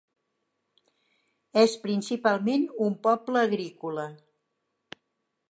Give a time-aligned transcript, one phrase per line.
[1.63, 4.09] És principalment un poble agrícola.